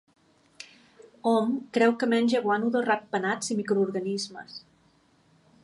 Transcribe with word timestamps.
Hom 1.31 1.51
creu 1.77 1.93
que 2.03 2.09
menja 2.13 2.41
guano 2.47 2.71
de 2.77 2.81
ratpenats 2.87 3.53
i 3.57 3.61
microorganismes. 3.61 4.57